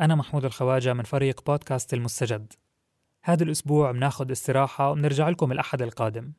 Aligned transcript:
أنا 0.00 0.14
محمود 0.14 0.44
الخواجة 0.44 0.92
من 0.92 1.02
فريق 1.02 1.44
بودكاست 1.46 1.94
المستجد. 1.94 2.52
هذا 3.24 3.44
الأسبوع 3.44 3.92
بناخد 3.92 4.30
استراحة 4.30 4.90
وبنرجع 4.90 5.28
لكم 5.28 5.52
الأحد 5.52 5.82
القادم. 5.82 6.32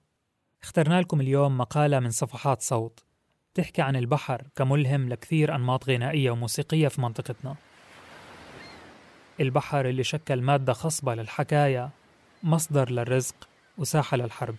اخترنا 0.64 1.02
لكم 1.02 1.22
اليوم 1.22 1.58
مقالة 1.58 2.00
من 2.00 2.10
صفحات 2.10 2.62
صوت 2.62 3.04
تحكي 3.54 3.82
عن 3.82 3.96
البحر 3.96 4.44
كملهم 4.56 5.10
لكثير 5.10 5.56
أنماط 5.56 5.90
غنائية 5.90 6.32
وموسيقية 6.32 6.88
في 6.88 7.02
منطقتنا. 7.02 7.56
البحر 9.40 9.90
اللي 9.90 10.04
شكل 10.04 10.42
مادة 10.42 10.74
خصبة 10.74 11.16
للحكاية 11.16 11.90
مصدر 12.44 12.92
للرزق 12.92 13.50
وساحة 13.78 14.18
للحرب. 14.18 14.56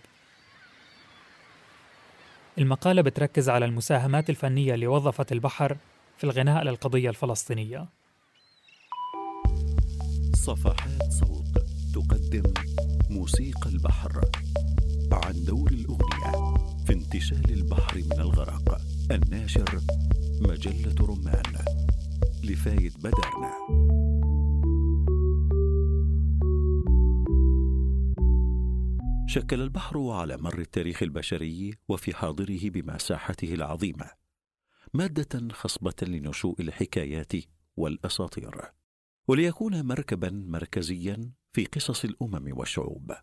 المقالة 2.57 3.01
بتركز 3.01 3.49
على 3.49 3.65
المساهمات 3.65 4.29
الفنية 4.29 4.73
اللي 4.73 4.87
وظفت 4.87 5.31
البحر 5.31 5.77
في 6.17 6.23
الغناء 6.23 6.63
للقضية 6.63 7.09
الفلسطينية. 7.09 8.00
صفحات 10.41 11.13
صوت 11.13 11.65
تقدم 11.93 12.53
موسيقى 13.09 13.69
البحر 13.69 14.21
عن 15.11 15.43
دور 15.43 15.71
الأغنية 15.71 16.53
في 16.85 16.93
انتشال 16.93 17.51
البحر 17.51 17.97
من 17.97 18.19
الغرق. 18.19 18.81
الناشر 19.11 19.81
مجلة 20.41 20.95
رمان 20.99 21.65
لفايد 22.43 22.93
بدرنا. 22.97 23.53
شكل 29.27 29.61
البحر 29.61 30.09
على 30.09 30.37
مر 30.37 30.59
التاريخ 30.59 31.03
البشري 31.03 31.73
وفي 31.87 32.15
حاضره 32.15 32.69
بمساحته 32.69 33.53
العظيمة 33.53 34.11
مادة 34.93 35.53
خصبة 35.53 35.95
لنشوء 36.01 36.61
الحكايات 36.61 37.33
والأساطير. 37.77 38.80
وليكون 39.27 39.85
مركبا 39.85 40.29
مركزيا 40.29 41.31
في 41.53 41.65
قصص 41.65 42.05
الأمم 42.05 42.57
والشعوب. 42.57 43.13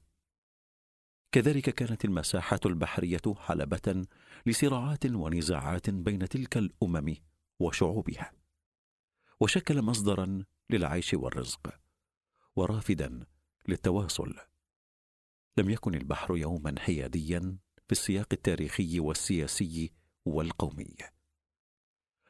كذلك 1.33 1.71
كانت 1.71 2.05
المساحه 2.05 2.61
البحرية 2.67 3.23
حلبة 3.37 4.07
لصراعات 4.47 5.07
ونزاعات 5.07 5.91
بين 5.91 6.29
تلك 6.29 6.57
الأمم 6.57 7.15
وشعوبها. 7.61 8.33
وشكل 9.41 9.83
مصدرا 9.83 10.45
للعيش 10.71 11.15
والرزق 11.15 11.81
ورافدا 12.57 13.27
للتواصل. 13.69 14.35
لم 15.57 15.71
يكن 15.71 15.95
البحر 15.95 16.37
يوما 16.37 16.75
حياديا 16.79 17.59
في 17.87 17.93
السياق 17.93 18.27
التاريخي 18.33 19.01
والسياسي 19.01 19.93
والقومي. 20.25 20.97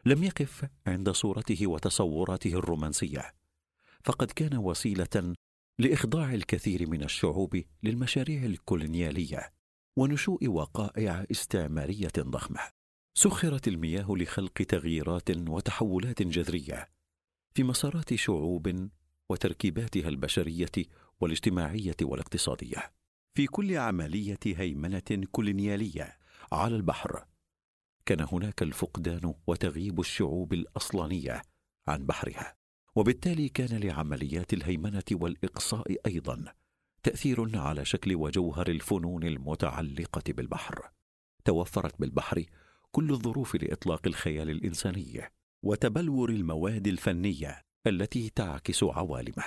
لم 0.04 0.24
يقف 0.24 0.68
عند 0.86 1.10
صورته 1.10 1.66
وتصوراته 1.66 2.52
الرومانسية. 2.52 3.37
فقد 4.04 4.30
كان 4.30 4.56
وسيلة 4.56 5.34
لإخضاع 5.78 6.34
الكثير 6.34 6.90
من 6.90 7.04
الشعوب 7.04 7.62
للمشاريع 7.82 8.44
الكولونيالية 8.44 9.52
ونشوء 9.98 10.48
وقائع 10.48 11.26
استعمارية 11.30 12.12
ضخمة. 12.18 12.60
سخرت 13.14 13.68
المياه 13.68 14.06
لخلق 14.10 14.52
تغييرات 14.52 15.30
وتحولات 15.30 16.22
جذرية 16.22 16.88
في 17.54 17.62
مسارات 17.62 18.14
شعوب 18.14 18.88
وتركيباتها 19.30 20.08
البشرية 20.08 20.72
والاجتماعية 21.20 21.96
والاقتصادية. 22.02 22.92
في 23.34 23.46
كل 23.46 23.76
عملية 23.76 24.38
هيمنة 24.46 25.26
كولونيالية 25.32 26.18
على 26.52 26.76
البحر 26.76 27.24
كان 28.06 28.26
هناك 28.32 28.62
الفقدان 28.62 29.34
وتغييب 29.46 30.00
الشعوب 30.00 30.52
الأصلانية 30.52 31.42
عن 31.88 32.06
بحرها. 32.06 32.57
وبالتالي 32.98 33.48
كان 33.48 33.80
لعمليات 33.80 34.52
الهيمنة 34.52 35.04
والإقصاء 35.12 35.96
أيضا 36.06 36.54
تاثير 37.02 37.58
على 37.58 37.84
شكل 37.84 38.14
وجوهر 38.14 38.68
الفنون 38.68 39.24
المتعلقة 39.24 40.22
بالبحر. 40.28 40.90
توفرت 41.44 42.00
بالبحر 42.00 42.44
كل 42.92 43.10
الظروف 43.10 43.54
لإطلاق 43.54 44.06
الخيال 44.06 44.50
الإنساني 44.50 45.22
وتبلور 45.62 46.30
المواد 46.30 46.86
الفنية 46.86 47.64
التي 47.86 48.30
تعكس 48.30 48.84
عوالمه. 48.84 49.44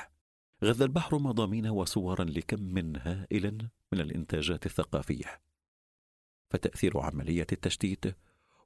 غذى 0.64 0.84
البحر 0.84 1.20
مضامين 1.20 1.68
وصورا 1.68 2.24
لكم 2.24 2.78
هائل 2.98 3.70
من 3.94 4.00
الإنتاجات 4.00 4.66
الثقافية. 4.66 5.42
فتأثير 6.50 7.00
عملية 7.00 7.48
التشتيت 7.52 8.06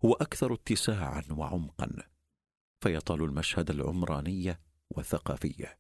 هو 0.05 0.13
أكثر 0.13 0.53
اتساعا 0.53 1.23
وعمقا. 1.31 1.89
فيطال 2.81 3.23
المشهد 3.23 3.69
العمراني 3.69 4.55
والثقافي 4.97 5.75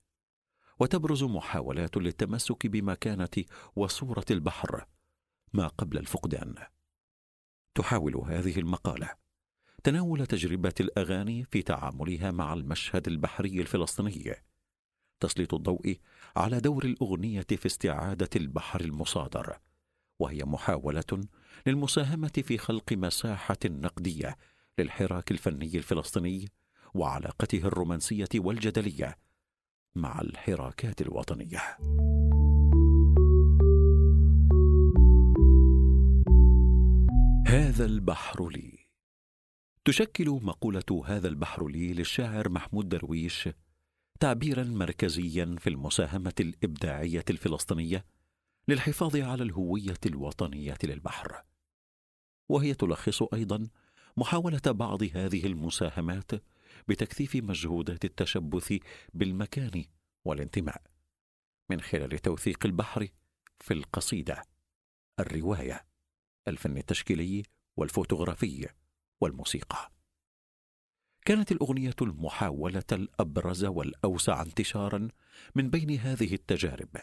وتبرز 0.79 1.23
محاولات 1.23 1.97
للتمسك 1.97 2.67
بمكانة 2.67 3.45
وصورة 3.75 4.25
البحر 4.31 4.85
ما 5.53 5.67
قبل 5.67 5.97
الفقدان. 5.97 6.55
تحاول 7.75 8.15
هذه 8.15 8.59
المقالة. 8.59 9.09
تناول 9.83 10.27
تجربة 10.27 10.73
الأغاني 10.79 11.43
في 11.43 11.61
تعاملها 11.61 12.31
مع 12.31 12.53
المشهد 12.53 13.07
البحري 13.07 13.61
الفلسطيني. 13.61 14.35
تسليط 15.19 15.53
الضوء 15.53 15.97
على 16.35 16.59
دور 16.59 16.85
الأغنية 16.85 17.45
في 17.49 17.65
استعادة 17.65 18.29
البحر 18.35 18.81
المصادر. 18.81 19.59
وهي 20.19 20.43
محاولة 20.43 21.27
للمساهمة 21.67 22.43
في 22.43 22.57
خلق 22.57 22.93
مساحة 22.93 23.57
نقدية 23.65 24.37
للحراك 24.79 25.31
الفني 25.31 25.77
الفلسطيني 25.77 26.49
وعلاقته 26.95 27.57
الرومانسية 27.57 28.29
والجدلية 28.35 29.17
مع 29.95 30.21
الحراكات 30.21 31.01
الوطنية. 31.01 31.77
هذا 37.47 37.85
البحر 37.85 38.49
لي. 38.49 38.79
تشكل 39.85 40.29
مقولة 40.29 41.03
هذا 41.05 41.27
البحر 41.27 41.67
لي 41.67 41.93
للشاعر 41.93 42.49
محمود 42.49 42.89
درويش 42.89 43.49
تعبيرا 44.19 44.63
مركزيا 44.63 45.55
في 45.59 45.69
المساهمة 45.69 46.33
الإبداعية 46.39 47.25
الفلسطينية 47.29 48.05
للحفاظ 48.67 49.15
على 49.15 49.43
الهوية 49.43 49.97
الوطنية 50.05 50.77
للبحر. 50.83 51.41
وهي 52.49 52.73
تلخص 52.73 53.23
أيضا 53.33 53.67
محاولة 54.17 54.61
بعض 54.65 55.03
هذه 55.03 55.45
المساهمات 55.45 56.31
بتكثيف 56.87 57.35
مجهودات 57.35 58.05
التشبث 58.05 58.73
بالمكان 59.13 59.85
والانتماء 60.25 60.81
من 61.69 61.81
خلال 61.81 62.19
توثيق 62.19 62.65
البحر 62.65 63.07
في 63.59 63.73
القصيدة 63.73 64.43
الرواية 65.19 65.85
الفن 66.47 66.77
التشكيلي 66.77 67.43
والفوتوغرافي 67.77 68.69
والموسيقى. 69.21 69.91
كانت 71.25 71.51
الأغنية 71.51 71.95
المحاولة 72.01 72.83
الأبرز 72.91 73.65
والأوسع 73.65 74.41
انتشارا 74.41 75.07
من 75.55 75.69
بين 75.69 75.99
هذه 75.99 76.33
التجارب 76.33 76.97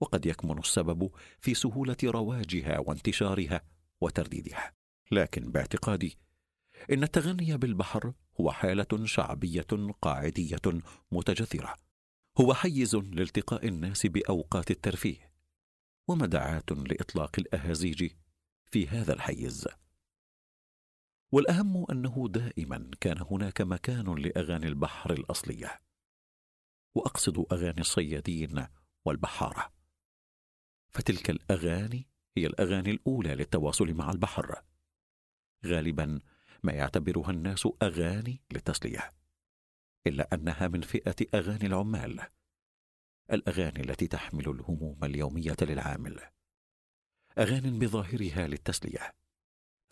وقد 0.00 0.26
يكمن 0.26 0.58
السبب 0.58 1.10
في 1.40 1.54
سهولة 1.54 1.96
رواجها 2.04 2.78
وانتشارها 2.78 3.62
وترديدها. 4.00 4.72
لكن 5.10 5.52
باعتقادي 5.52 6.18
إن 6.92 7.02
التغني 7.02 7.56
بالبحر 7.56 8.12
هو 8.40 8.50
حالة 8.50 9.04
شعبية 9.04 9.66
قاعدية 10.02 10.82
متجذرة. 11.12 11.76
هو 12.40 12.54
حيز 12.54 12.96
لالتقاء 12.96 13.68
الناس 13.68 14.06
بأوقات 14.06 14.70
الترفيه 14.70 15.32
ومدعاه 16.08 16.64
لإطلاق 16.70 17.38
الأهازيج 17.38 18.12
في 18.66 18.88
هذا 18.88 19.12
الحيز. 19.12 19.68
والأهم 21.32 21.86
أنه 21.90 22.28
دائما 22.28 22.90
كان 23.00 23.26
هناك 23.30 23.60
مكان 23.60 24.14
لأغاني 24.14 24.66
البحر 24.66 25.12
الأصلية 25.12 25.80
وأقصد 26.94 27.46
أغاني 27.52 27.80
الصيادين 27.80 28.66
والبحارة. 29.04 29.72
فتلك 30.90 31.30
الأغاني 31.30 32.08
هي 32.36 32.46
الأغاني 32.46 32.90
الأولى 32.90 33.34
للتواصل 33.34 33.94
مع 33.94 34.10
البحر. 34.10 34.62
غالبا 35.66 36.20
ما 36.62 36.72
يعتبرها 36.72 37.30
الناس 37.30 37.68
أغاني 37.82 38.40
للتسليه 38.52 39.12
إلا 40.06 40.34
أنها 40.34 40.68
من 40.68 40.80
فئة 40.80 41.16
أغاني 41.34 41.66
العمال. 41.66 42.20
الأغاني 43.32 43.80
التي 43.80 44.06
تحمل 44.06 44.48
الهموم 44.48 45.04
اليومية 45.04 45.56
للعامل. 45.62 46.20
اغان 47.38 47.78
بظاهرها 47.78 48.46
للتسليه 48.46 49.14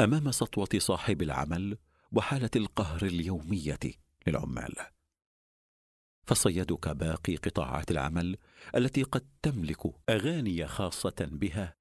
أمام 0.00 0.30
سطوة 0.30 0.68
صاحب 0.78 1.22
العمل 1.22 1.78
وحالة 2.12 2.50
القهر 2.56 3.02
اليومية 3.02 3.78
للعمال. 4.26 4.74
فالصياد 6.26 6.72
كباقي 6.72 7.36
قطاعات 7.36 7.90
العمل 7.90 8.38
التي 8.76 9.02
قد 9.02 9.28
تملك 9.42 9.80
أغاني 10.08 10.66
خاصة 10.66 11.16
بها. 11.20 11.74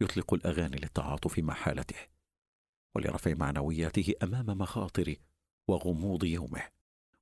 يطلق 0.00 0.34
الأغاني 0.34 0.76
للتعاطف 0.76 1.38
مع 1.38 1.54
حالته. 1.54 2.11
ولرفع 2.94 3.34
معنوياته 3.34 4.14
أمام 4.22 4.46
مخاطر 4.46 5.16
وغموض 5.68 6.24
يومه 6.24 6.62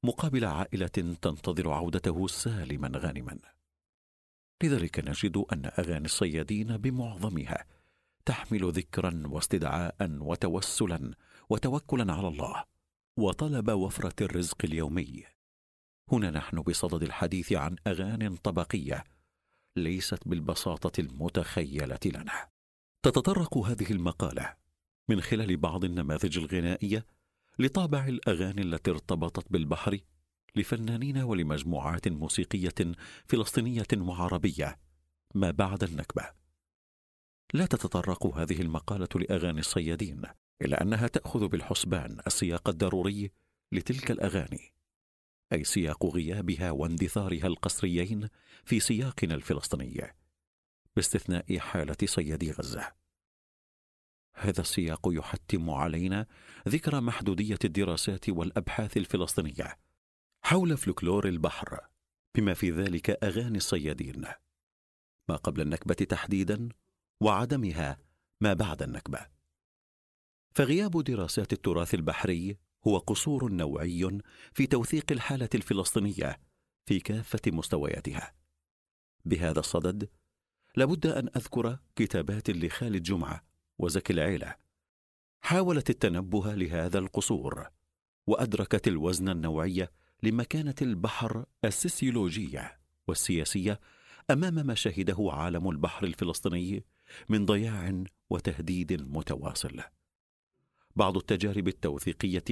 مقابل 0.03 0.45
عائلة 0.45 0.87
تنتظر 1.23 1.71
عودته 1.71 2.27
سالما 2.27 2.91
غانما. 2.99 3.39
لذلك 4.63 5.09
نجد 5.09 5.37
أن 5.37 5.71
أغاني 5.79 6.05
الصيادين 6.05 6.77
بمعظمها 6.77 7.65
تحمل 8.27 8.73
ذكرا 8.73 9.23
واستدعاء 9.25 9.97
وتوسلا 10.01 11.15
وتوكلا 11.51 12.13
على 12.13 12.29
الله 12.29 12.65
وطلب 13.17 13.71
وفرة 13.71 14.15
الرزق 14.21 14.57
اليومي. 14.65 15.25
هنا 16.13 16.31
نحن 16.31 16.61
بصدد 16.61 17.03
الحديث 17.03 17.53
عن 17.53 17.77
اغان 17.87 18.37
طبقية 18.37 19.05
ليست 19.77 20.29
بالبساطة 20.29 21.01
المتخيلة 21.01 21.99
لنا. 22.05 22.49
تتطرق 23.03 23.59
هذه 23.59 23.91
المقالة 23.91 24.60
من 25.11 25.21
خلال 25.21 25.57
بعض 25.57 25.85
النماذج 25.85 26.39
الغنائية 26.39 27.07
لطابع 27.59 28.07
الأغاني 28.07 28.63
التي 28.63 28.91
ارتبطت 28.91 29.53
بالبحر 29.53 29.99
لفنانين 30.57 31.19
ولمجموعات 31.19 32.09
موسيقية 32.09 32.95
فلسطينية 33.25 33.87
وعربية. 33.97 34.79
ما 35.35 35.51
بعد 35.51 35.85
النكبة. 35.85 36.31
لا 37.55 37.67
تتطرق 37.67 38.27
هذه 38.27 38.61
المقالة 38.61 39.09
لأغاني 39.15 39.61
الصيادين 39.61 40.23
إلا 40.63 40.83
أنها 40.83 41.07
تأخذ 41.07 41.49
بالحسبان 41.49 42.21
السياق 42.27 42.69
الضروري 42.69 43.31
لتلك 43.73 44.11
الأغاني 44.11 44.75
أي 45.53 45.65
سياق 45.65 46.07
غيابها 46.07 46.71
واندثارها 46.71 47.47
القسريين 47.47 48.29
في 48.65 48.81
سياقنا 48.81 49.35
الفلسطيني 49.35 50.15
باستثناء 50.97 51.59
حالة 51.59 51.97
صيادي 52.05 52.51
غزة. 52.51 53.00
هذا 54.35 54.61
السياق 54.61 55.01
يحتم 55.07 55.71
علينا 55.71 56.27
ذكر 56.69 57.01
محدودية 57.01 57.59
الدراسات 57.65 58.29
والأبحاث 58.29 58.97
الفلسطينية 58.97 59.79
حول 60.43 60.77
فلكلور 60.77 61.29
البحر 61.29 61.81
بما 62.35 62.55
في 62.55 62.71
ذلك 62.71 63.25
أغاني 63.25 63.59
الصيادين. 63.59 64.25
ما 65.29 65.37
قبل 65.37 65.61
النكبة 65.61 65.95
تحديدا 65.95 66.69
وعدمها 67.21 67.99
ما 68.41 68.55
بعد 68.55 68.83
النكبة. 68.83 69.27
فغياب 70.55 71.05
دراسات 71.05 71.53
التراث 71.53 71.95
البحري 71.95 72.59
هو 72.87 72.99
قصور 72.99 73.53
نوعي 73.53 74.21
في 74.53 74.67
توثيق 74.67 75.13
الحالة 75.13 75.49
الفلسطينية 75.55 76.41
في 76.87 77.01
كافة 77.01 77.41
مستوياتها. 77.47 78.35
بهذا 79.25 79.61
الصدد 79.61 80.09
لابد 80.77 81.07
أن 81.07 81.29
أذكر 81.37 81.79
كتابات 81.97 82.51
لخالد 82.51 83.03
جمعة 83.03 83.50
وزكي 83.81 84.13
العيلة. 84.13 84.55
حاولت 85.41 85.91
التنبه 85.91 86.55
لهذا 86.55 86.99
القصور 86.99 87.69
وأدركت 88.27 88.89
الوزن 88.89 89.29
النوعي 89.29 89.89
لمكانة 90.23 90.75
البحر 90.83 91.45
السيسيولوجية 91.65 92.81
والسياسية 93.09 93.81
أمام 94.31 94.67
ما 94.67 94.75
شهده 94.75 95.31
عالم 95.33 95.71
البحر 95.71 96.07
الفلسطيني 96.07 96.85
من 97.29 97.47
ضياع 97.47 98.05
وتهديد 98.31 98.93
متواصل. 99.17 99.81
بعض 100.97 101.17
التجارب 101.17 101.69
التوثيقية 101.69 102.45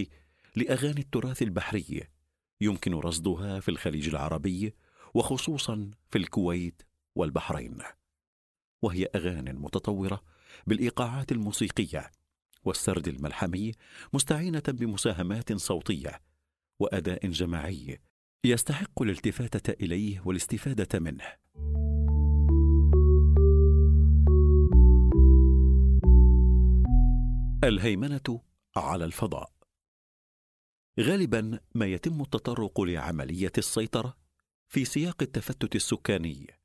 لأغاني 0.56 1.00
التراث 1.00 1.42
البحري 1.42 2.02
يمكن 2.60 2.94
رصدها 2.94 3.60
في 3.60 3.68
الخليج 3.68 4.08
العربي 4.08 4.74
وخصوصا 5.14 5.90
في 6.10 6.18
الكويت 6.18 6.82
والبحرين. 7.14 7.78
وهي 8.82 9.04
اغان 9.14 9.56
متطورة 9.56 10.22
بالإيقاعات 10.66 11.32
الموسيقية 11.32 12.10
والسرد 12.64 13.08
الملحمي 13.08 13.72
مستعينة 14.12 14.62
بمساهمات 14.68 15.52
صوتية 15.52 16.20
وأداء 16.80 17.26
جماعي 17.26 18.00
يستحق 18.44 19.02
الالتفاتة 19.02 19.72
إليه 19.72 20.20
والاستفادة 20.24 20.98
منه. 20.98 21.24
الهيمنة 27.64 28.42
على 28.76 29.04
الفضاء. 29.04 29.52
غالبا 31.00 31.60
ما 31.74 31.86
يتم 31.86 32.20
التطرق 32.20 32.80
لعملية 32.80 33.52
السيطرة 33.58 34.16
في 34.68 34.84
سياق 34.84 35.22
التفتت 35.22 35.76
السكاني 35.76 36.57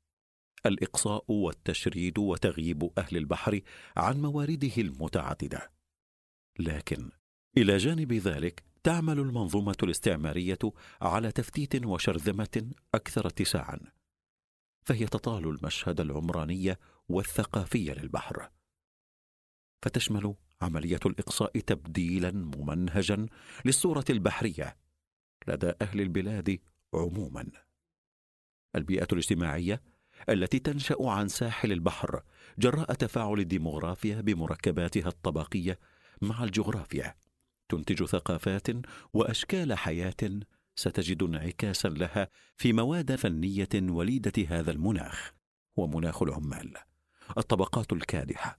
الإقصاء 0.66 1.24
والتشريد 1.28 2.18
وتغييب 2.18 2.90
أهل 2.98 3.16
البحر 3.16 3.60
عن 3.96 4.22
موارده 4.22 4.72
المتعددة. 4.78 5.70
لكن 6.58 7.10
إلى 7.58 7.76
جانب 7.76 8.12
ذلك 8.12 8.64
تعمل 8.82 9.18
المنظومة 9.18 9.76
الاستعمارية 9.82 10.58
على 11.02 11.32
تفتيت 11.32 11.84
وشرذمة 11.84 12.70
أكثر 12.94 13.26
اتساعا 13.26 13.80
فهي 14.86 15.06
تطال 15.06 15.48
المشهد 15.48 16.00
العمراني 16.00 16.76
والثقافي 17.08 17.94
للبحر. 17.94 18.50
فتشمل 19.82 20.34
عملية 20.62 21.00
الإقصاء 21.06 21.60
تبديلا 21.60 22.30
ممنهجا 22.30 23.26
للصورة 23.64 24.04
البحرية 24.10 24.76
لدى 25.48 25.72
أهل 25.82 26.00
البلاد 26.00 26.58
عموما. 26.94 27.46
البيئة 28.76 29.08
الاجتماعية 29.12 29.82
التي 30.28 30.58
تنشأ 30.58 30.96
عن 31.00 31.28
ساحل 31.28 31.72
البحر 31.72 32.22
جراء 32.58 32.94
تفاعل 32.94 33.40
الديموغرافيا 33.40 34.20
بمركباتها 34.20 35.08
الطبقية 35.08 35.78
مع 36.22 36.44
الجغرافيا. 36.44 37.14
تنتج 37.68 38.04
ثقافات 38.04 38.68
وأشكال 39.12 39.74
حياة 39.74 40.40
ستجد 40.76 41.22
انعكاسا 41.22 41.88
لها 41.88 42.28
في 42.56 42.72
مواد 42.72 43.14
فنية 43.14 43.68
وليدة 43.74 44.32
هذا 44.48 44.70
المناخ 44.70 45.32
ومناخ 45.76 46.22
العمال. 46.22 46.74
الطبقات 47.38 47.92
الكادحة. 47.92 48.58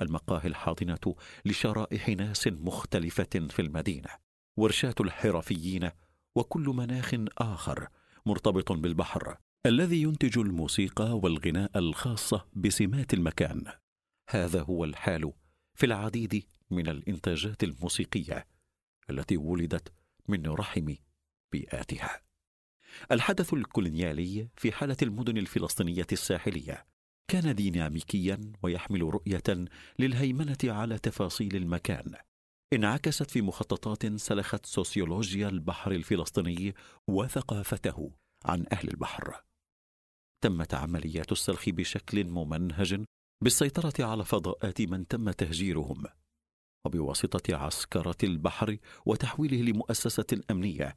المقاهي 0.00 0.48
الحاضنة 0.48 1.14
لشرائح 1.44 2.08
ناس 2.08 2.46
مختلفة 2.46 3.48
في 3.50 3.62
المدينة. 3.62 4.10
ورشات 4.56 5.00
الحرفيين 5.00 5.90
وكل 6.34 6.62
مناخ 6.62 7.14
آخر 7.38 7.88
مرتبط 8.26 8.72
بالبحر. 8.72 9.36
الذي 9.66 10.02
ينتج 10.02 10.38
الموسيقى 10.38 11.18
والغناء 11.18 11.78
الخاصة 11.78 12.46
بسمات 12.52 13.14
المكان. 13.14 13.72
هذا 14.30 14.62
هو 14.62 14.84
الحال 14.84 15.32
في 15.74 15.86
العديد 15.86 16.44
من 16.70 16.88
الإنتاجات 16.88 17.64
الموسيقية 17.64 18.46
التي 19.10 19.36
ولدت 19.36 19.92
من 20.28 20.46
رحم 20.46 20.94
بيئاتها. 21.52 22.20
الحدث 23.12 23.54
الكولونيالي 23.54 24.48
في 24.56 24.72
حالة 24.72 24.96
المدن 25.02 25.38
الفلسطينية 25.38 26.06
الساحلية 26.12 26.86
كان 27.28 27.54
ديناميكيا 27.54 28.52
ويحمل 28.62 29.02
رؤية 29.02 29.66
للهيمنة 29.98 30.58
على 30.64 30.98
تفاصيل 30.98 31.56
المكان. 31.56 32.14
انعكست 32.72 33.30
في 33.30 33.42
مخططات 33.42 34.06
سلخت 34.16 34.66
سوسيولوجيا 34.66 35.48
البحر 35.48 35.92
الفلسطيني 35.92 36.74
وثقافته 37.08 38.12
عن 38.44 38.66
أهل 38.72 38.88
البحر. 38.88 39.49
تمت 40.40 40.74
عمليات 40.74 41.32
السلخ 41.32 41.68
بشكل 41.68 42.24
ممنهج 42.24 43.04
بالسيطرة 43.42 44.04
على 44.04 44.24
فضاءات 44.24 44.80
من 44.80 45.06
تم 45.06 45.30
تهجيرهم 45.30 46.04
وبواسطة 46.84 47.56
عسكرة 47.56 48.16
البحر 48.24 48.76
وتحويله 49.06 49.62
لمؤسسة 49.62 50.42
أمنية 50.50 50.96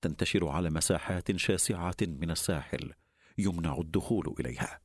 تنتشر 0.00 0.48
على 0.48 0.70
مساحات 0.70 1.36
شاسعة 1.36 1.96
من 2.00 2.30
الساحل 2.30 2.92
يمنع 3.38 3.78
الدخول 3.78 4.34
إليها. 4.40 4.80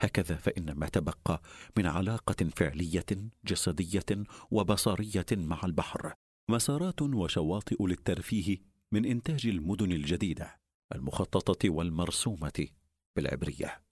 هكذا 0.00 0.36
فإن 0.36 0.72
ما 0.72 0.86
تبقى 0.86 1.42
من 1.76 1.86
علاقة 1.86 2.44
فعلية 2.56 3.06
جسدية 3.44 4.24
وبصرية 4.50 5.26
مع 5.32 5.60
البحر 5.64 6.14
مسارات 6.50 7.02
وشواطئ 7.02 7.86
للترفيه 7.86 8.58
من 8.92 9.04
إنتاج 9.04 9.46
المدن 9.46 9.92
الجديدة 9.92 10.60
المخططة 10.94 11.70
والمرسومة 11.70 12.68
بالعبرية. 13.16 13.82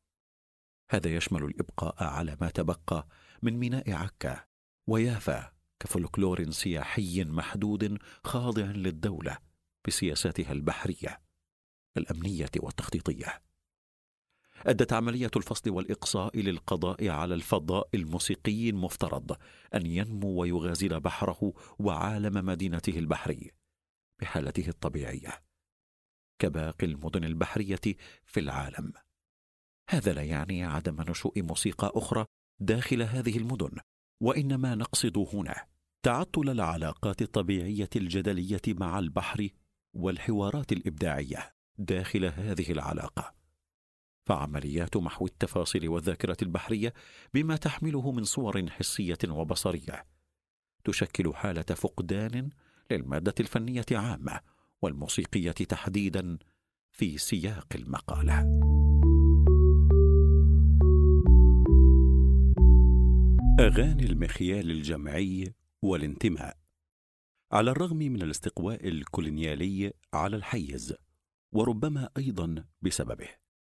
هذا 0.90 1.16
يشمل 1.16 1.44
الإبقاء 1.44 2.04
على 2.04 2.36
ما 2.40 2.50
تبقى 2.50 3.08
من 3.42 3.56
ميناء 3.58 3.92
عكا 3.92 4.44
ويافا 4.86 5.52
كفولكلور 5.80 6.50
سياحي 6.50 7.24
محدود 7.24 7.98
خاضع 8.24 8.64
للدولة 8.64 9.38
بسياساتها 9.86 10.52
البحرية 10.52 11.20
الأمنية 11.96 12.50
والتخطيطية. 12.56 13.42
أدت 14.66 14.92
عملية 14.92 15.30
الفصل 15.36 15.70
والإقصاء 15.70 16.38
للقضاء 16.38 17.08
على 17.08 17.34
الفضاء 17.34 17.88
الموسيقي 17.94 18.70
المفترض 18.70 19.36
أن 19.74 19.86
ينمو 19.86 20.28
ويغازل 20.28 21.00
بحره 21.00 21.52
وعالم 21.78 22.46
مدينته 22.46 22.98
البحري 22.98 23.50
بحالته 24.20 24.68
الطبيعية 24.68 25.42
كباقي 26.38 26.86
المدن 26.86 27.24
البحرية 27.24 27.80
في 28.24 28.40
العالم. 28.40 28.92
هذا 29.88 30.12
لا 30.12 30.22
يعني 30.22 30.64
عدم 30.64 31.02
نشوء 31.08 31.42
موسيقى 31.42 31.92
أخرى 31.94 32.26
داخل 32.60 33.02
هذه 33.02 33.38
المدن 33.38 33.78
وإنما 34.22 34.74
نقصد 34.74 35.26
هنا 35.32 35.66
تعطل 36.02 36.50
العلاقات 36.50 37.22
الطبيعية 37.22 37.88
الجدلية 37.96 38.62
مع 38.68 38.98
البحر 38.98 39.48
والحوارات 39.94 40.72
الإبداعية 40.72 41.52
داخل 41.78 42.24
هذه 42.24 42.72
العلاقة 42.72 43.34
فعمليات 44.26 44.96
محو 44.96 45.26
التفاصيل 45.26 45.88
والذاكرة 45.88 46.36
البحرية 46.42 46.92
بما 47.34 47.56
تحمله 47.56 48.12
من 48.12 48.24
صور 48.24 48.70
حسية 48.70 49.18
وبصرية 49.28 50.06
تشكل 50.84 51.34
حالة 51.34 51.62
فقدان 51.62 52.50
للمادة 52.90 53.34
الفنية 53.40 53.86
عامة 53.92 54.40
والموسيقية 54.82 55.50
تحديدا 55.50 56.38
في 56.92 57.18
سياق 57.18 57.66
المقالة. 57.74 58.77
أغاني 63.58 64.06
المخيال 64.06 64.70
الجمعي 64.70 65.54
والانتماء 65.82 66.56
على 67.52 67.70
الرغم 67.70 67.96
من 67.96 68.22
الاستقواء 68.22 68.88
الكولونيالي 68.88 69.92
على 70.14 70.36
الحيز 70.36 70.94
وربما 71.52 72.10
أيضا 72.16 72.64
بسببه. 72.82 73.28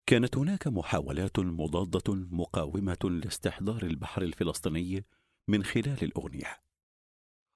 كانت 0.05 0.37
هناك 0.37 0.67
محاولات 0.67 1.39
مضادة 1.39 2.13
مقاومة 2.15 2.97
لاستحضار 3.03 3.83
البحر 3.83 4.21
الفلسطيني 4.21 5.05
من 5.47 5.63
خلال 5.63 6.03
الأغنية. 6.03 6.61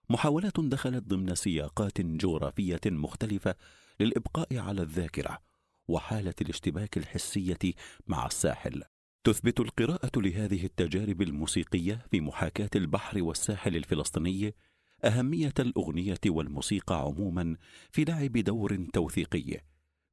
محاولات 0.10 0.60
دخلت 0.60 1.04
ضمن 1.04 1.36
سياقات 1.36 2.02
جغرافية 2.02 2.82
مختلفة 2.86 3.56
للإبقاء 4.00 4.58
على 4.58 4.82
الذاكرة 4.82 5.40
وحالة 5.88 6.36
الاشتباك 6.42 6.98
الحسية 6.98 7.74
مع 8.08 8.26
الساحل. 8.26 8.84
تثبت 9.24 9.60
القراءة 9.60 10.20
لهذه 10.20 10.66
التجارب 10.66 11.22
الموسيقية 11.22 12.06
في 12.12 12.22
محاكاة 12.22 12.70
البحر 12.76 13.24
والساحل 13.24 13.76
الفلسطيني 13.76 14.56
أهمية 15.06 15.54
الأغنية 15.60 16.20
والموسيقى 16.28 17.02
عموما 17.02 17.58
في 17.92 18.04
لعب 18.04 18.38
دور 18.38 18.88
توثيقي 18.94 19.62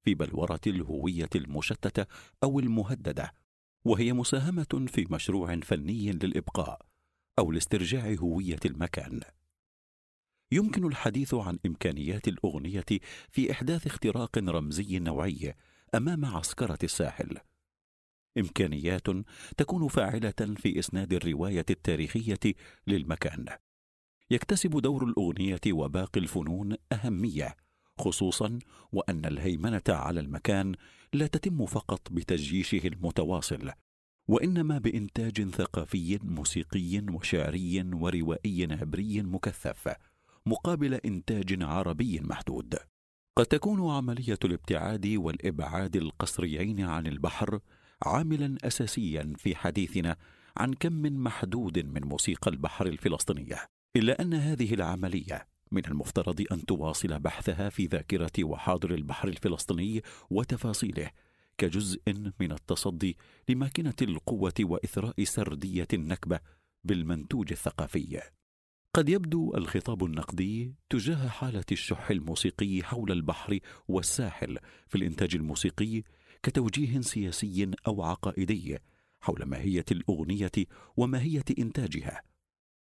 في 0.04 0.14
بلورة 0.14 0.60
الهوية 0.66 1.28
المشتتة 1.34 2.06
أو 2.42 2.60
المهددة 2.60 3.34
وهي 3.84 4.12
مساهمة 4.12 4.86
في 4.88 5.06
مشروع 5.10 5.56
فني 5.56 6.12
للإبقاء 6.12 6.86
أو 7.38 7.52
لاسترجاع 7.52 8.14
هوية 8.14 8.60
المكان. 8.64 9.20
يمكن 10.52 10.86
الحديث 10.86 11.34
عن 11.34 11.58
إمكانيات 11.66 12.28
الأغنية 12.28 12.84
في 13.30 13.50
إحداث 13.50 13.86
اختراق 13.86 14.38
رمزي 14.38 14.98
نوعي 14.98 15.54
أمام 15.94 16.24
عسكرة 16.24 16.78
الساحل. 16.82 17.38
إمكانيات 18.38 19.06
تكون 19.56 19.88
فاعلة 19.88 20.54
في 20.56 20.78
إسناد 20.78 21.12
الرواية 21.12 21.66
التاريخية 21.70 22.54
للمكان. 22.86 23.46
يكتسب 24.30 24.80
دور 24.80 25.04
الأغنية 25.04 25.60
وباقي 25.72 26.20
الفنون 26.20 26.76
أهمية 26.92 27.56
خصوصا 27.98 28.58
وأن 28.92 29.24
الهيمنة 29.24 29.82
على 29.88 30.20
المكان 30.20 30.74
لا 31.12 31.26
تتم 31.26 31.66
فقط 31.66 32.12
بتجيشه 32.12 32.80
المتواصل 32.84 33.72
وإنما 34.28 34.78
بإنتاج 34.78 35.50
ثقافي 35.50 36.18
موسيقي 36.22 37.04
وشعري 37.12 37.82
وروائي 37.92 38.68
عبري 38.70 39.22
مكثف 39.22 39.94
مقابل 40.46 40.94
إنتاج 40.94 41.62
عربي 41.62 42.20
محدود. 42.20 42.78
قد 43.36 43.46
تكون 43.46 43.90
عملية 43.90 44.38
الابتعاد 44.44 45.06
والإبعاد 45.06 45.96
القسريين 45.96 46.80
عن 46.80 47.06
البحر 47.06 47.60
عاملا 48.02 48.56
اساسيا 48.64 49.32
في 49.36 49.56
حديثنا 49.56 50.16
عن 50.56 50.72
كم 50.72 51.02
محدود 51.02 51.78
من 51.78 52.04
موسيقى 52.04 52.50
البحر 52.50 52.86
الفلسطينية 52.86 53.66
إلا 53.96 54.22
أن 54.22 54.34
هذه 54.34 54.74
العملية 54.74 55.46
من 55.70 55.86
المفترض 55.86 56.44
أن 56.52 56.66
تواصل 56.66 57.18
بحثها 57.18 57.68
في 57.68 57.86
ذاكرة 57.86 58.44
وحاضر 58.44 58.94
البحر 58.94 59.28
الفلسطيني 59.28 60.02
وتفاصيله 60.30 61.10
كجزء 61.58 62.00
من 62.40 62.52
التصدي 62.52 63.16
لماكنة 63.48 63.94
القوة 64.02 64.54
وإثراء 64.60 65.24
سردية 65.24 65.88
النكبة 65.92 66.40
بالمنتوج 66.84 67.52
الثقافي. 67.52 68.20
قد 68.94 69.08
يبدو 69.08 69.54
الخطاب 69.54 70.04
النقدي 70.04 70.74
تجاه 70.90 71.28
حالة 71.28 71.64
الشح 71.72 72.10
الموسيقي 72.10 72.82
حول 72.82 73.12
البحر 73.12 73.58
والساحل 73.88 74.58
في 74.88 74.98
الإنتاج 74.98 75.34
الموسيقي 75.34 76.02
كتوجيه 76.42 77.00
سياسي 77.00 77.70
أو 77.86 78.02
عقائدي 78.02 78.78
حول 79.20 79.44
ماهية 79.44 79.84
الأغنية 79.90 80.52
وماهية 80.96 81.44
إنتاجها 81.58 82.22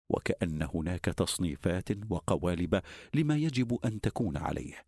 وكأن 0.09 0.67
هناك 0.73 1.05
تصنيفات 1.05 1.89
وقوالب 2.09 2.81
لما 3.13 3.37
يجب 3.37 3.79
أن 3.85 4.01
تكون 4.01 4.37
عليه. 4.37 4.85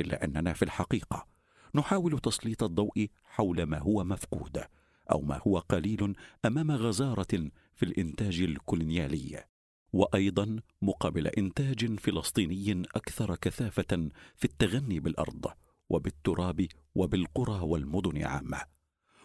إلا 0.00 0.24
أننا 0.24 0.52
في 0.52 0.62
الحقيقة 0.62 1.26
نحاول 1.74 2.18
تسليط 2.18 2.62
الضوء 2.62 3.08
حول 3.24 3.62
ما 3.62 3.78
هو 3.78 4.04
مفقود 4.04 4.64
أو 5.12 5.20
ما 5.20 5.40
هو 5.46 5.58
قليل 5.58 6.16
أمام 6.44 6.70
غزارة 6.70 7.50
في 7.74 7.82
الإنتاج 7.82 8.40
الكولونيالي 8.40 9.44
وأيضا 9.92 10.60
مقابل 10.82 11.26
إنتاج 11.26 12.00
فلسطيني 12.00 12.82
أكثر 12.94 13.36
كثافة 13.36 14.08
في 14.36 14.44
التغني 14.44 15.00
بالأرض. 15.00 15.46
وبالتراب 15.90 16.66
وبالقرى 16.94 17.60
والمدن 17.60 18.24
عامة. 18.24 18.60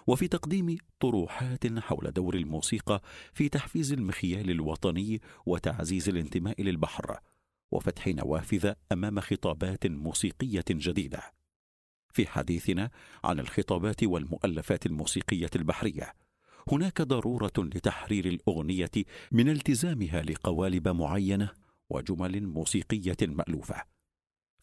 وفي 0.07 0.27
تقديم 0.27 0.77
طروحات 0.99 1.79
حول 1.79 2.11
دور 2.11 2.35
الموسيقى 2.35 3.01
في 3.33 3.49
تحفيز 3.49 3.93
المخيال 3.93 4.51
الوطني 4.51 5.21
وتعزيز 5.45 6.09
الانتماء 6.09 6.61
للبحر 6.61 7.19
وفتح 7.71 8.07
نوافذ 8.07 8.73
أمام 8.91 9.19
خطابات 9.19 9.87
موسيقية 9.87 10.65
جديدة. 10.69 11.33
في 12.13 12.27
حديثنا 12.27 12.89
عن 13.23 13.39
الخطابات 13.39 14.03
والمؤلفات 14.03 14.85
الموسيقية 14.85 15.49
البحرية 15.55 16.13
هناك 16.71 17.01
ضرورة 17.01 17.51
لتحرير 17.57 18.25
الأغنية 18.25 18.91
من 19.31 19.49
التزامها 19.49 20.21
لقوالب 20.21 20.87
معينة 20.87 21.49
وجمل 21.89 22.47
موسيقية 22.47 23.17
مألوفة. 23.21 23.92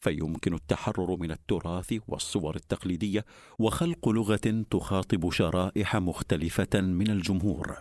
فيمكن 0.00 0.54
التحرر 0.54 1.16
من 1.16 1.30
التراث 1.30 1.95
والصور 2.09 2.57
التقليدية 2.57 3.25
وخلق 3.59 4.09
لغة 4.09 4.64
تخاطب 4.71 5.30
شرائح 5.30 5.97
مختلفة 5.97 6.80
من 6.80 7.11
الجمهور. 7.11 7.76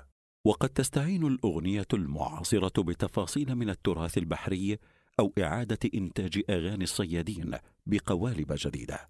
وقد 0.45 0.69
تستعين 0.69 1.27
الأغنية 1.27 1.87
المعاصرة 1.93 2.83
بتفاصيل 2.83 3.55
من 3.55 3.69
التراث 3.69 4.17
البحري 4.17 4.77
أو 5.19 5.33
إعادة 5.39 5.89
إنتاج 5.95 6.41
أغاني 6.49 6.83
الصيادين 6.83 7.57
بقوالب 7.85 8.53
جديدة. 8.57 9.07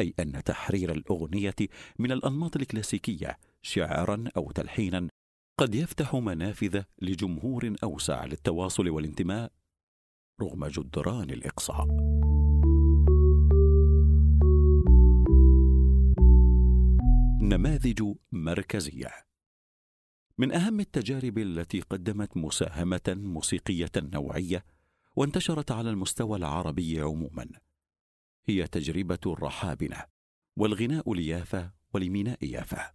أي 0.00 0.14
أن 0.20 0.44
تحرير 0.44 0.92
الأغنية 0.92 1.54
من 1.98 2.12
الأنماط 2.12 2.56
الكلاسيكية 2.56 3.38
شعرا 3.62 4.24
أو 4.36 4.50
تلحينا 4.50 5.08
قد 5.58 5.74
يفتح 5.74 6.14
منافذ 6.14 6.82
لجمهور 7.02 7.74
أوسع 7.82 8.24
للتواصل 8.24 8.88
والانتماء 8.88 9.52
رغم 10.40 10.66
جدران 10.66 11.30
الإقصاء. 11.30 11.86
نماذج 17.40 18.02
مركزية. 18.32 19.10
من 20.38 20.52
أهم 20.52 20.80
التجارب 20.80 21.38
التي 21.38 21.80
قدمت 21.80 22.36
مساهمة 22.36 23.00
موسيقية 23.08 23.90
نوعية 23.96 24.64
وانتشرت 25.16 25.70
على 25.70 25.90
المستوى 25.90 26.38
العربي 26.38 27.00
عموما 27.00 27.48
هي 28.44 28.66
تجربة 28.66 29.18
الرحابنة 29.26 30.04
والغناء 30.56 31.14
ليافا 31.14 31.72
ولميناء 31.94 32.44
يافا. 32.44 32.94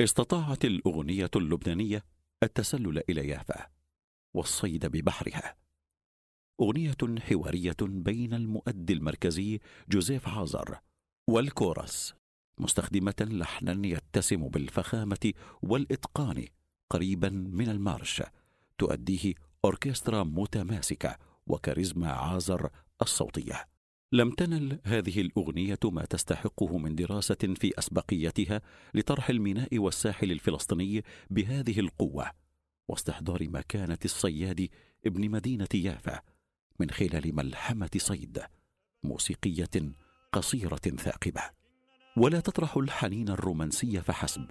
استطاعت 0.00 0.64
الأغنية 0.64 1.30
اللبنانية 1.36 2.04
التسلل 2.42 3.02
إلى 3.10 3.28
يافا 3.28 3.66
والصيد 4.34 4.86
ببحرها. 4.86 5.65
أغنية 6.60 6.96
حوارية 7.18 7.76
بين 7.82 8.34
المؤدي 8.34 8.92
المركزي 8.92 9.60
جوزيف 9.88 10.28
عازر 10.28 10.78
والكورس 11.28 12.14
مستخدمة 12.58 13.14
لحنا 13.20 13.86
يتسم 13.86 14.48
بالفخامة 14.48 15.32
والإتقان 15.62 16.44
قريبا 16.90 17.28
من 17.28 17.68
المارش 17.68 18.22
تؤديه 18.78 19.34
أوركسترا 19.64 20.24
متماسكة 20.24 21.16
وكاريزما 21.46 22.12
عازر 22.12 22.70
الصوتية. 23.02 23.64
لم 24.12 24.30
تنل 24.30 24.80
هذه 24.84 25.20
الأغنية 25.20 25.78
ما 25.84 26.04
تستحقه 26.04 26.78
من 26.78 26.94
دراسة 26.94 27.54
في 27.60 27.78
أسبقيتها 27.78 28.60
لطرح 28.94 29.30
الميناء 29.30 29.78
والساحل 29.78 30.32
الفلسطيني 30.32 31.04
بهذه 31.30 31.80
القوة 31.80 32.30
واستحضار 32.88 33.48
مكانة 33.48 33.98
الصياد 34.04 34.68
ابن 35.06 35.30
مدينة 35.30 35.68
يافا. 35.74 36.35
من 36.80 36.90
خلال 36.90 37.36
ملحمة 37.36 37.90
صيد 37.96 38.42
موسيقية 39.02 39.92
قصيرة 40.32 40.76
ثاقبة. 40.76 41.42
ولا 42.16 42.40
تطرح 42.40 42.76
الحنين 42.76 43.28
الرومانسي 43.28 44.00
فحسب 44.00 44.46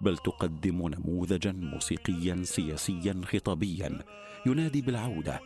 بل 0.00 0.16
تقدم 0.18 0.88
نموذجا 0.88 1.52
موسيقيا 1.52 2.44
سياسيا 2.44 3.20
خطابيا 3.24 3.98
ينادي 4.46 4.82
بالعودة 4.82 5.40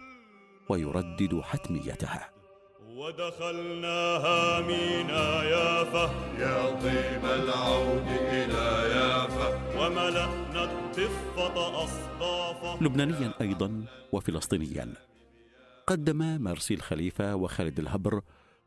ويردد 0.69 1.41
حتميتها. 1.41 2.31
ودخلناها 2.97 4.61
مينا 4.61 5.43
يافا 5.43 6.07
يا 6.39 6.81
طيب 6.81 7.25
العود 7.25 8.07
إلى 8.09 8.91
يافا 8.97 9.49
وملأنا 9.79 10.65
الضفة 10.65 11.85
أصدافا 11.85 12.85
لبنانيا 12.85 13.33
أيضا 13.41 13.85
وفلسطينيا. 14.13 14.95
قدم 15.87 16.43
مرسي 16.43 16.75
الخليفة 16.75 17.35
وخالد 17.35 17.79
الهبر 17.79 18.23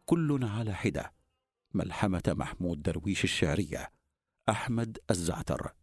كل 0.05 0.39
على 0.43 0.73
حدة. 0.73 1.13
ملحمة 1.73 2.21
محمود 2.27 2.81
درويش 2.81 3.23
الشعرية 3.23 3.91
أحمد 4.49 4.97
الزعتر. 5.11 5.73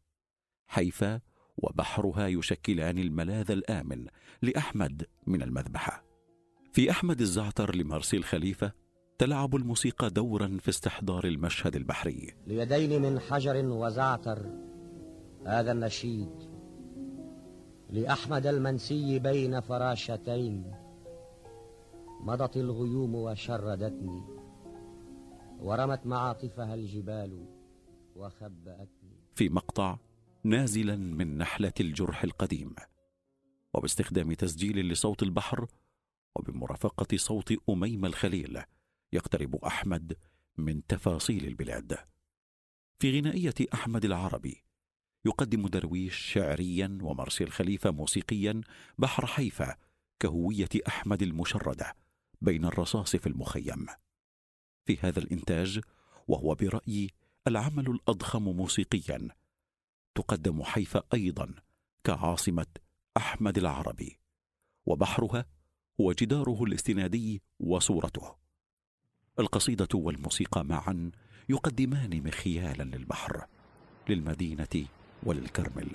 حيفا 0.67 1.21
وبحرها 1.57 2.27
يشكلان 2.27 2.99
الملاذ 2.99 3.51
الآمن 3.51 4.07
لأحمد 4.43 5.07
من 5.27 5.43
المذبحة. 5.43 6.05
في 6.73 6.91
أحمد 6.91 7.21
الزعتر 7.21 7.77
لمارسيل 7.77 8.25
خليفة 8.25 8.73
تلعب 9.19 9.57
الموسيقى 9.57 10.11
دورا 10.11 10.59
في 10.61 10.69
استحضار 10.69 11.25
المشهد 11.25 11.77
البحري. 11.77 12.35
ليدين 12.47 13.03
من 13.03 13.21
حجر 13.21 13.67
وزعتر 13.67 14.47
هذا 15.47 15.73
النشيد 15.73 16.31
لأحمد 17.91 18.47
المنسي 18.47 19.19
بين 19.19 19.61
فراشتين. 19.61 20.86
مضت 22.21 22.57
الغيوم 22.57 23.15
وشردتني 23.15 24.23
ورمت 25.59 26.07
معاطفها 26.07 26.75
الجبال 26.75 27.47
وخبأتني. 28.17 29.17
في 29.35 29.49
مقطع 29.49 29.99
نازلا 30.45 30.97
من 30.97 31.39
نحلة 31.39 31.73
الجرح 31.81 32.25
القديم 32.25 32.75
وباستخدام 33.75 34.33
تسجيل 34.33 34.89
لصوت 34.89 35.23
البحر 35.23 35.67
وبمرافقة 36.37 37.17
صوت 37.17 37.55
أميم 37.71 38.07
الخليل 38.07 38.63
يقترب 39.13 39.57
أحمد 39.57 40.17
من 40.59 40.87
تفاصيل 40.87 41.47
البلاد. 41.47 41.97
في 42.99 43.21
غنائية 43.21 43.55
أحمد 43.75 44.05
العربي 44.05 44.63
يقدم 45.25 45.67
درويش 45.67 46.17
شعريا 46.17 46.99
ومرسي 47.03 47.45
الخليفة 47.45 47.91
موسيقيا 47.91 48.61
بحر 48.99 49.27
حيفا 49.27 49.77
كهوية 50.21 50.69
أحمد 50.89 51.23
المشردة. 51.23 52.06
بين 52.43 52.65
الرصاص 52.65 53.17
في 53.17 53.27
المخيم. 53.27 53.87
في 54.85 54.99
هذا 55.01 55.19
الإنتاج 55.19 55.81
وهو 56.29 56.55
برأيي 56.55 57.11
العمل 57.47 57.91
الأضخم 57.91 58.43
موسيقيا 58.43 59.29
تقدم 60.15 60.63
حيفا 60.63 61.03
أيضا 61.15 61.55
كعاصمة 62.05 62.67
أحمد 63.17 63.59
العربي 63.59 64.19
وبحرها 64.87 65.47
هو 66.01 66.13
جداره 66.13 66.65
الاستنادي 66.65 67.43
وصورته. 67.61 68.37
القصيدة 69.39 69.89
والموسيقى 69.95 70.65
معا 70.65 71.11
يقدمان 71.49 72.23
مخيالا 72.27 72.83
للبحر 72.83 73.47
للمدينة 74.09 74.87
وللكرمل. 75.23 75.91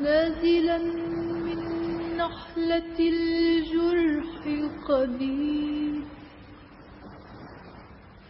نازلا 0.00 0.78
من 0.78 1.95
نحله 2.16 2.98
الجرح 2.98 4.46
القديم 4.46 6.04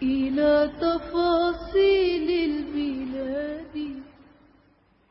إلى 0.02 0.72
تفاصيل 0.80 2.30
البلاد. 2.50 4.02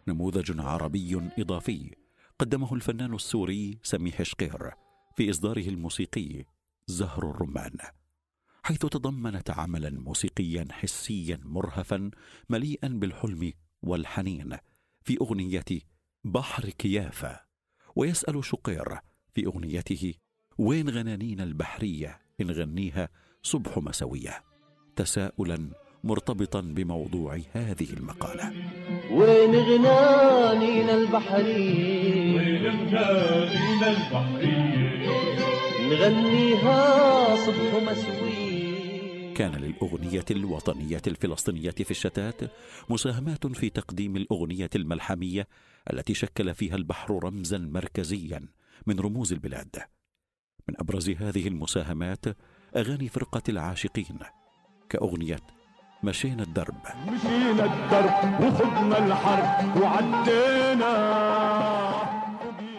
نموذج 0.08 0.60
عربي 0.60 1.22
إضافي 1.40 1.96
قدمه 2.40 2.74
الفنان 2.74 3.14
السوري 3.14 3.80
سميح 3.84 4.24
شقير 4.24 4.72
في 5.16 5.30
إصداره 5.30 5.68
الموسيقي 5.70 6.46
زهر 6.88 7.30
الرمان. 7.30 7.78
حيث 8.64 8.80
تضمنت 8.80 9.50
عملا 9.50 9.90
موسيقيا 9.90 10.66
حسيا 10.72 11.40
مرهفا 11.44 12.12
مليئا 12.50 12.88
بالحلم 12.88 13.54
والحنين 13.82 14.58
في 15.04 15.18
أغنية 15.22 15.66
بحر 16.24 16.70
كيافة. 16.70 17.45
ويسأل 17.96 18.46
شقير 18.46 19.00
في 19.34 19.46
أغنيته 19.46 20.14
وين 20.58 20.90
غنانين 20.90 21.42
البحرية؟ 21.42 22.20
إن 22.42 22.52
غنيها 22.52 23.10
صبح 23.44 23.78
مسوية. 23.78 24.44
تساؤلا 24.96 25.70
مرتبطا 26.04 26.62
بموضوع 26.62 27.42
هذه 27.54 27.94
المقالة. 27.94 28.54
وين 29.12 29.56
غنانين 29.56 30.90
البحرية؟ 30.90 32.36
وين 32.36 32.66
غنانين 32.68 33.84
البحرية؟ 33.84 34.76
نغنيها 35.90 37.36
صبح 37.36 37.92
مسوي 37.92 38.45
كان 39.36 39.56
للأغنية 39.56 40.26
الوطنية 40.32 41.02
الفلسطينية 41.08 41.72
في 41.72 41.92
الشتات 41.92 42.42
مساهمات 42.90 43.48
في 43.48 43.70
تقديم 43.70 44.16
الأغنية 44.16 44.70
الملحمية 44.76 45.48
التي 45.94 46.14
شكل 46.14 46.56
فيها 46.56 46.76
البحر 46.76 47.24
رمزا 47.24 47.58
مركزيا 47.58 48.48
من 48.86 49.00
رموز 49.00 49.34
البلاد. 49.34 49.76
من 50.70 50.76
أبرز 50.80 51.10
هذه 51.10 51.48
المساهمات 51.48 52.26
أغاني 52.76 53.10
فرقة 53.10 53.42
العاشقين 53.50 54.20
كأغنية 54.90 55.40
مشينا 56.04 56.44
الدرب. 56.44 56.82
مشينا 57.08 57.66
الدرب 57.66 58.42
وخدنا 58.42 59.06
الحرب 59.06 59.82
وعدينا. 59.82 60.96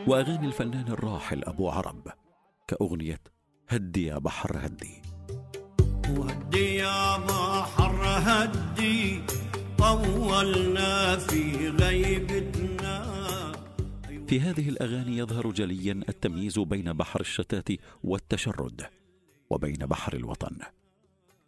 وأغاني 0.07 0.47
الفنان 0.47 0.89
الراحل 0.89 1.45
أبو 1.45 1.69
عرب 1.69 2.09
كأغنية 2.69 3.21
هدي 3.69 4.07
يا 4.07 4.19
بحر 4.19 4.67
هدي. 4.67 5.16
ودي 6.11 6.75
يا 6.75 7.17
بحر 7.17 8.03
هدي. 8.05 9.23
طولنا 9.79 11.17
في 11.17 11.69
غيبتنا 11.69 12.97
في 14.29 14.41
هذه 14.41 14.69
الأغاني 14.69 15.17
يظهر 15.19 15.51
جليا 15.51 15.93
التمييز 16.09 16.59
بين 16.59 16.93
بحر 16.93 17.21
الشتات 17.21 17.69
والتشرد 18.05 18.87
وبين 19.51 19.87
بحر 19.87 20.17
الوطن 20.17 20.59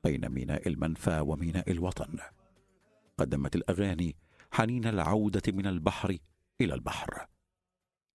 بين 0.04 0.28
ميناء 0.28 0.68
المنفى 0.68 1.20
وميناء 1.20 1.70
الوطن. 1.70 2.18
قدمت 3.18 3.56
الأغاني 3.56 4.16
حنين 4.50 4.86
العودة 4.86 5.42
من 5.48 5.66
البحر 5.66 6.16
إلى 6.60 6.74
البحر. 6.74 7.26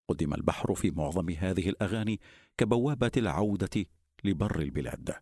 قدم 0.10 0.34
البحر 0.34 0.76
في 0.76 0.92
معظم 0.92 1.30
هذه 1.30 1.70
الأغاني 1.70 2.20
كبوابة 2.58 3.12
العودة 3.18 3.86
لبر 4.24 4.60
البلاد. 4.60 5.16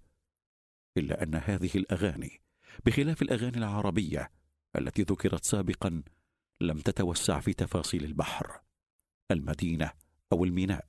إلا 0.97 1.23
أن 1.23 1.36
هذه 1.36 1.71
الأغاني 1.75 2.41
بخلاف 2.86 3.21
الأغاني 3.21 3.58
العربية 3.58 4.32
التي 4.75 5.01
ذكرت 5.01 5.45
سابقا 5.45 6.04
لم 6.62 6.80
تتوسع 6.80 7.39
في 7.39 7.54
تفاصيل 7.54 8.06
البحر 8.06 8.62
المدينة 9.32 9.91
أو 10.32 10.43
الميناء 10.43 10.86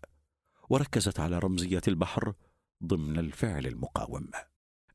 وركزت 0.70 1.20
على 1.20 1.38
رمزية 1.38 1.82
البحر 1.88 2.34
ضمن 2.84 3.18
الفعل 3.18 3.66
المقاوم. 3.66 4.30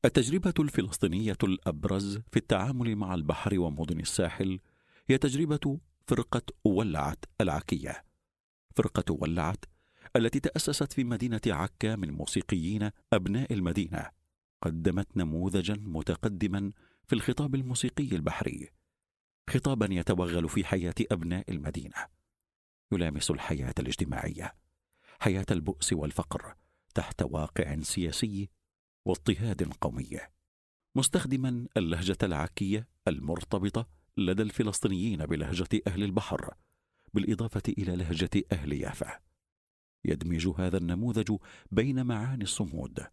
التجربة 0.04 0.54
الفلسطينية 0.58 1.36
الأبرز 1.42 2.18
في 2.30 2.36
التعامل 2.36 2.96
مع 2.96 3.14
البحر 3.14 3.58
ومدن 3.58 4.00
الساحل 4.00 4.60
هي 5.06 5.18
تجربة 5.18 5.80
فرقة 6.06 6.42
ولعت 6.64 7.24
العكية. 7.40 8.04
فرقة 8.76 9.16
ولعت 9.20 9.64
التي 10.16 10.40
تأسست 10.40 10.92
في 10.92 11.04
مدينة 11.04 11.40
عكا 11.46 11.96
من 11.96 12.10
موسيقيين 12.10 12.90
أبناء 13.12 13.52
المدينة 13.52 14.17
قدمت 14.62 15.16
نموذجا 15.16 15.74
متقدما 15.74 16.72
في 17.06 17.14
الخطاب 17.14 17.54
الموسيقي 17.54 18.16
البحري 18.16 18.70
خطابا 19.50 19.88
يتوغل 19.90 20.48
في 20.48 20.64
حياة 20.64 20.94
أبناء 21.12 21.50
المدينة. 21.50 21.94
يلامس 22.92 23.30
الحياة 23.30 23.74
الاجتماعية 23.78 24.54
حياة 25.20 25.46
البؤس 25.50 25.92
والفقر 25.92 26.54
تحت 26.94 27.22
واقع 27.22 27.80
سياسي 27.80 28.48
واضطهاد 29.04 29.72
قومي. 29.80 30.18
مستخدما 30.94 31.66
اللهجة 31.76 32.18
العكية 32.22 32.88
المرتبطة 33.08 33.88
لدى 34.16 34.42
الفلسطينيين 34.42 35.26
بلهجة 35.26 35.68
أهل 35.86 36.02
البحر 36.02 36.54
بالإضافة 37.14 37.62
إلى 37.68 37.96
لهجة 37.96 38.30
أهل 38.52 38.72
يافا. 38.72 39.18
يدمج 40.04 40.48
هذا 40.58 40.78
النموذج 40.78 41.36
بين 41.72 42.06
معاني 42.06 42.44
الصمود 42.44 43.06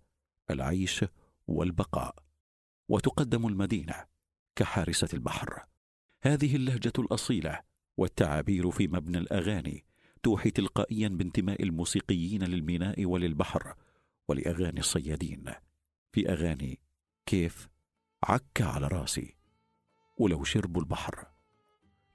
العيش 0.50 1.06
والبقاء 1.48 2.16
وتقدم 2.90 3.48
المدينة 3.48 4.06
كحارسة 4.56 5.08
البحر. 5.14 5.66
هذه 6.24 6.56
اللهجة 6.56 6.94
الأصيلة 7.00 7.60
والتعابير 7.98 8.72
في 8.72 8.88
مبنى 8.88 9.18
الأغاني 9.18 9.86
توحي 10.24 10.52
تلقائيا 10.52 11.08
بانتماء 11.08 11.64
الموسيقيين 11.64 12.44
للميناء 12.44 13.06
وللبحر 13.06 13.76
ولأغاني 14.28 14.80
الصيادين. 14.80 15.52
في 16.12 16.30
أغاني 16.30 16.80
كيف؟ 17.26 17.70
عك 18.24 18.62
على 18.62 18.88
راسي. 18.88 19.36
ولو 20.18 20.44
شربوا 20.44 20.82
البحر. 20.82 21.28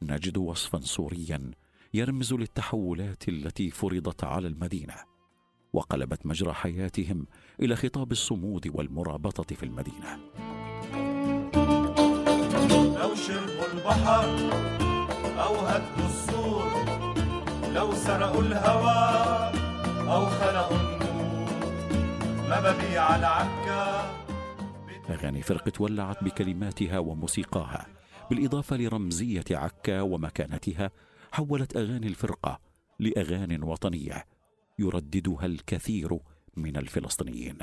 نجد 0.03 0.37
وصفا 0.37 0.81
سوريا 0.81 1.51
يرمز 1.95 2.35
للتحولات 2.35 3.29
التي 3.29 3.71
فرضت 3.71 4.25
على 4.25 4.49
المدينة. 4.49 4.95
وقلبت 5.73 6.27
مجرى 6.27 6.53
حياتهم 6.53 7.27
إلى 7.61 7.77
خطاب 7.77 8.13
الصمود 8.13 8.71
والمرابطة 8.75 9.55
في 9.55 9.63
المدينة. 9.63 10.21
لو 13.01 13.15
شربوا 13.15 13.73
البحر 13.73 14.25
أو 15.39 15.55
هدوا 15.55 16.07
السور 16.07 16.71
لو 17.75 17.95
سرقوا 17.95 18.43
الهوى 18.43 19.51
أو 20.11 20.27
خلقوا 20.27 20.77
النور 20.77 21.51
ما 22.49 22.61
ببيع 22.61 23.17
العكا 23.17 24.11
أغاني 25.11 25.43
فرقة 25.43 25.73
ولعت 25.81 26.25
بكلماتها 26.25 26.99
وموسيقاها 26.99 27.87
بالإضافة 28.31 28.77
لرمزية 28.77 29.45
عكا 29.51 30.01
ومكانتها 30.01 30.91
حولت 31.33 31.77
أغاني 31.77 32.07
الفرقة 32.07 32.61
لأغاني 32.99 33.59
وطنية. 33.65 34.27
يرددها 34.81 35.47
الكثير 35.47 36.19
من 36.57 36.77
الفلسطينيين. 36.77 37.59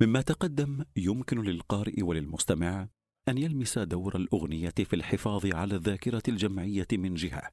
مما 0.00 0.20
تقدم 0.20 0.84
يمكن 0.96 1.42
للقارئ 1.42 2.02
وللمستمع 2.02 2.88
أن 3.28 3.38
يلمس 3.38 3.78
دور 3.78 4.16
الأغنية 4.16 4.74
في 4.76 4.96
الحفاظ 4.96 5.46
على 5.46 5.74
الذاكرة 5.74 6.22
الجمعية 6.28 6.86
من 6.92 7.14
جهة 7.14 7.50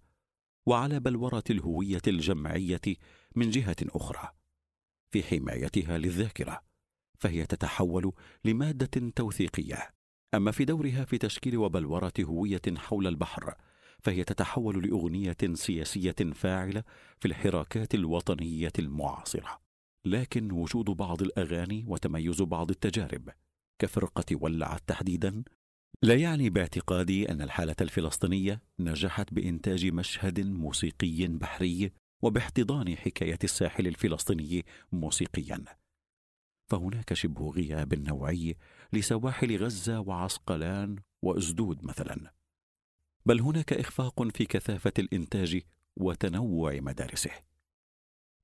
وعلى 0.66 1.00
بلورة 1.00 1.44
الهوية 1.50 2.02
الجمعية 2.08 2.82
من 3.36 3.50
جهة 3.50 3.76
أخرى. 3.82 4.30
في 5.12 5.24
حمايتها 5.24 5.98
للذاكرة 5.98 6.62
فهي 7.18 7.46
تتحول 7.46 8.14
لمادة 8.46 9.12
توثيقية. 9.16 9.90
أما 10.34 10.52
في 10.52 10.66
دورها 10.66 11.06
في 11.06 11.18
تشكيل 11.18 11.58
وبلورة 11.58 12.14
هوية 12.20 12.62
حول 12.78 13.08
البحر 13.08 13.56
فهي 14.04 14.24
تتحول 14.24 14.88
لأغنية 14.88 15.38
سياسية 15.54 16.16
فاعلة 16.34 16.84
في 17.20 17.28
الحراكات 17.28 17.96
الوطنية 17.96 18.74
المعاصرة. 18.80 19.62
لكن 20.06 20.52
وجود 20.52 20.86
بعض 20.86 21.22
الأغاني 21.22 21.86
وتميز 21.88 22.42
بعض 22.42 22.70
التجارب 22.70 23.30
كفرقة 23.82 24.26
ولعت 24.42 24.82
تحديدا 24.88 25.44
لا 26.04 26.16
يعني 26.16 26.50
باعتقادي 26.50 27.32
أن 27.32 27.42
الحالة 27.42 27.76
الفلسطينية 27.82 28.62
نجحت 28.80 29.34
بإنتاج 29.34 29.86
مشهد 29.86 30.40
موسيقي 30.40 31.28
بحري 31.28 31.92
وباحتضان 32.22 32.98
حكاية 32.98 33.40
الساحل 33.44 33.88
الفلسطيني 33.88 34.66
موسيقيا. 34.92 35.64
فهناك 36.72 37.14
شبه 37.14 37.50
غياب 37.50 37.94
نوعي 37.94 38.58
لسواحل 38.94 39.58
غزة 39.58 40.00
وعسقلان 40.00 40.96
وأسدود 41.24 41.84
مثلا. 41.84 42.39
بل 43.26 43.42
هناك 43.42 43.74
إخفاق 43.74 44.24
في 44.38 44.46
كثافة 44.46 44.94
الإنتاج 45.00 45.62
وتنوع 45.96 46.80
مدارسه. 46.80 47.32